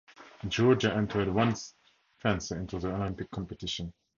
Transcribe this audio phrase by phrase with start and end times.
[0.47, 1.53] Georgia entered one
[2.17, 3.93] fencer into the Olympic competition.